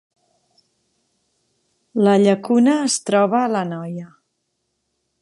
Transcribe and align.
La 2.07 2.15
Llacuna 2.23 2.75
es 2.89 2.99
troba 3.11 3.45
a 3.45 3.55
l’Anoia 3.57 4.11